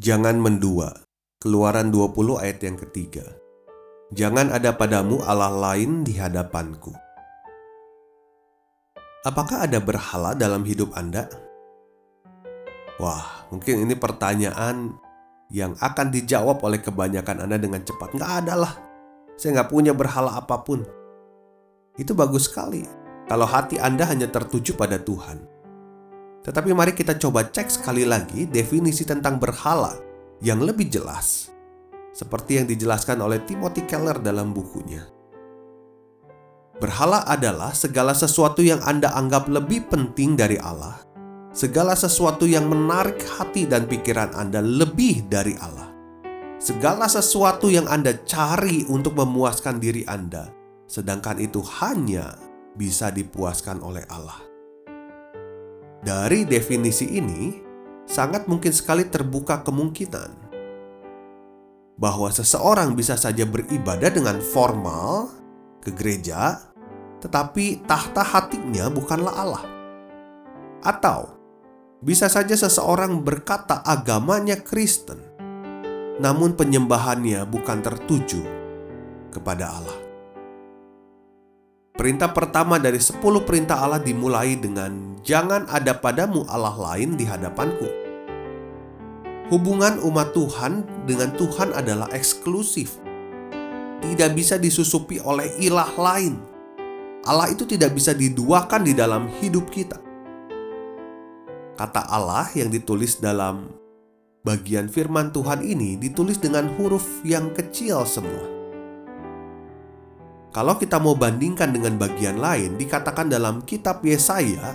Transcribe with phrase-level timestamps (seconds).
[0.00, 0.96] Jangan mendua.
[1.44, 3.20] Keluaran 20 ayat yang ketiga.
[4.16, 6.88] Jangan ada padamu Allah lain di hadapanku.
[9.28, 11.28] Apakah ada berhala dalam hidup Anda?
[12.96, 14.96] Wah, mungkin ini pertanyaan
[15.52, 18.16] yang akan dijawab oleh kebanyakan Anda dengan cepat.
[18.16, 18.72] Nggak ada lah.
[19.36, 20.80] Saya nggak punya berhala apa pun.
[22.00, 22.88] Itu bagus sekali.
[23.28, 25.59] Kalau hati Anda hanya tertuju pada Tuhan.
[26.40, 29.92] Tetapi mari kita coba cek sekali lagi definisi tentang berhala
[30.40, 31.52] yang lebih jelas.
[32.10, 35.04] Seperti yang dijelaskan oleh Timothy Keller dalam bukunya.
[36.80, 40.96] Berhala adalah segala sesuatu yang Anda anggap lebih penting dari Allah.
[41.52, 45.92] Segala sesuatu yang menarik hati dan pikiran Anda lebih dari Allah.
[46.56, 50.48] Segala sesuatu yang Anda cari untuk memuaskan diri Anda,
[50.88, 52.36] sedangkan itu hanya
[52.80, 54.49] bisa dipuaskan oleh Allah.
[56.00, 57.60] Dari definisi ini,
[58.08, 60.50] sangat mungkin sekali terbuka kemungkinan
[62.00, 65.28] bahwa seseorang bisa saja beribadah dengan formal
[65.84, 66.72] ke gereja,
[67.20, 69.64] tetapi tahta hatinya bukanlah Allah.
[70.80, 71.36] Atau
[72.00, 75.20] bisa saja seseorang berkata agamanya Kristen,
[76.16, 78.40] namun penyembahannya bukan tertuju
[79.28, 80.09] kepada Allah.
[81.90, 87.88] Perintah pertama dari sepuluh perintah Allah dimulai dengan Jangan ada padamu Allah lain di hadapanku.
[89.52, 92.96] Hubungan umat Tuhan dengan Tuhan adalah eksklusif.
[94.00, 96.40] Tidak bisa disusupi oleh ilah lain.
[97.28, 100.00] Allah itu tidak bisa diduakan di dalam hidup kita.
[101.76, 103.68] Kata Allah yang ditulis dalam
[104.40, 108.59] bagian firman Tuhan ini ditulis dengan huruf yang kecil semua
[110.50, 114.74] kalau kita mau bandingkan dengan bagian lain, dikatakan dalam kitab Yesaya,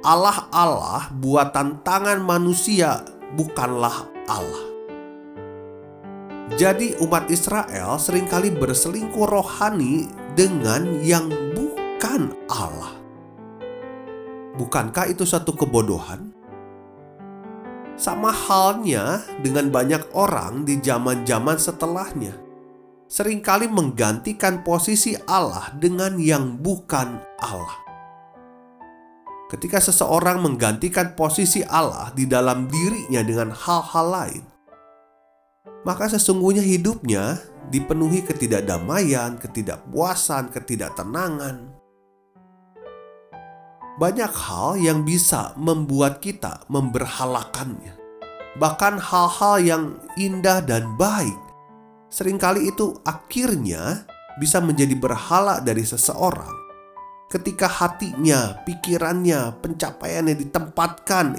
[0.00, 3.04] Allah-Allah buatan tangan manusia
[3.36, 4.72] bukanlah Allah.
[6.56, 12.96] Jadi umat Israel sering kali berselingkuh rohani dengan yang bukan Allah.
[14.56, 16.32] Bukankah itu satu kebodohan?
[18.00, 22.41] Sama halnya dengan banyak orang di zaman-zaman setelahnya
[23.12, 27.76] sering kali menggantikan posisi Allah dengan yang bukan Allah.
[29.52, 34.44] Ketika seseorang menggantikan posisi Allah di dalam dirinya dengan hal-hal lain,
[35.84, 37.36] maka sesungguhnya hidupnya
[37.68, 41.68] dipenuhi ketidakdamaian, ketidakpuasan, ketidaktenangan.
[44.00, 47.92] Banyak hal yang bisa membuat kita memberhalakannya,
[48.56, 49.84] bahkan hal-hal yang
[50.16, 51.41] indah dan baik
[52.12, 54.04] sering kali itu akhirnya
[54.36, 56.60] bisa menjadi berhala dari seseorang.
[57.32, 61.32] Ketika hatinya, pikirannya, pencapaiannya ditempatkan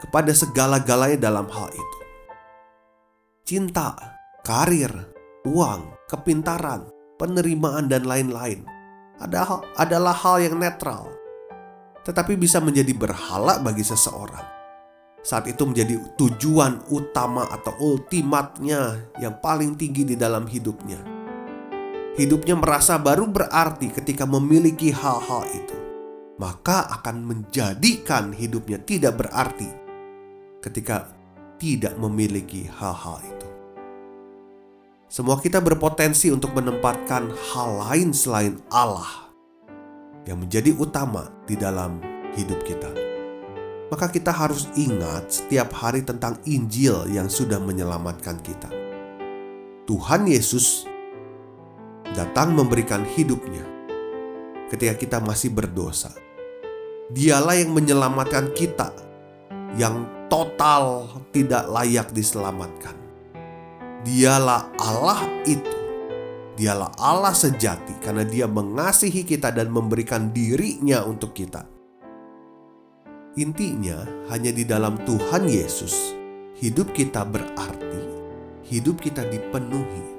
[0.00, 1.98] kepada segala-galanya dalam hal itu.
[3.44, 3.92] Cinta,
[4.40, 4.88] karir,
[5.44, 6.88] uang, kepintaran,
[7.20, 8.64] penerimaan dan lain-lain
[9.76, 11.12] adalah hal yang netral.
[12.08, 14.63] Tetapi bisa menjadi berhala bagi seseorang
[15.24, 21.00] saat itu menjadi tujuan utama atau ultimatnya yang paling tinggi di dalam hidupnya.
[22.14, 25.74] Hidupnya merasa baru berarti ketika memiliki hal-hal itu,
[26.36, 29.66] maka akan menjadikan hidupnya tidak berarti
[30.60, 31.10] ketika
[31.56, 33.48] tidak memiliki hal-hal itu.
[35.08, 39.32] Semua kita berpotensi untuk menempatkan hal lain selain Allah
[40.28, 41.98] yang menjadi utama di dalam
[42.34, 43.13] hidup kita
[43.94, 48.66] maka kita harus ingat setiap hari tentang Injil yang sudah menyelamatkan kita.
[49.86, 50.82] Tuhan Yesus
[52.10, 53.62] datang memberikan hidupnya
[54.66, 56.10] ketika kita masih berdosa.
[57.14, 58.90] Dialah yang menyelamatkan kita
[59.78, 62.98] yang total tidak layak diselamatkan.
[64.02, 65.78] Dialah Allah itu.
[66.58, 71.73] Dialah Allah sejati karena Dia mengasihi kita dan memberikan dirinya untuk kita
[73.34, 76.14] Intinya, hanya di dalam Tuhan Yesus
[76.62, 78.02] hidup kita berarti,
[78.70, 80.14] hidup kita dipenuhi.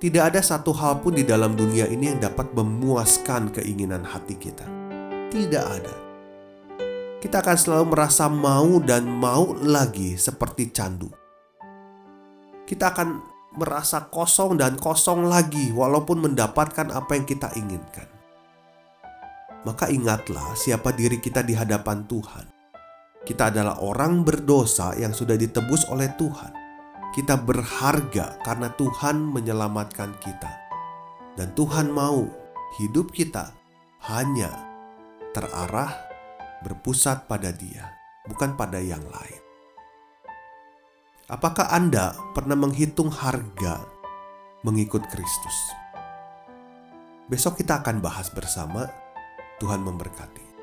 [0.00, 4.64] Tidak ada satu hal pun di dalam dunia ini yang dapat memuaskan keinginan hati kita.
[5.28, 5.96] Tidak ada.
[7.20, 11.12] Kita akan selalu merasa mau dan mau lagi seperti candu.
[12.64, 13.08] Kita akan
[13.60, 18.13] merasa kosong dan kosong lagi walaupun mendapatkan apa yang kita inginkan.
[19.64, 22.46] Maka ingatlah siapa diri kita di hadapan Tuhan.
[23.24, 26.52] Kita adalah orang berdosa yang sudah ditebus oleh Tuhan.
[27.16, 30.52] Kita berharga karena Tuhan menyelamatkan kita.
[31.32, 32.28] Dan Tuhan mau
[32.76, 33.56] hidup kita
[34.12, 34.52] hanya
[35.32, 35.96] terarah
[36.60, 37.88] berpusat pada Dia,
[38.28, 39.42] bukan pada yang lain.
[41.24, 43.80] Apakah Anda pernah menghitung harga
[44.60, 45.56] mengikut Kristus?
[47.32, 49.03] Besok kita akan bahas bersama.
[49.58, 50.53] Tuhan memberkati.